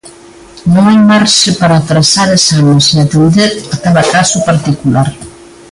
[0.73, 5.07] Non hai marxe para atrasar exames e atender a cada caso particular.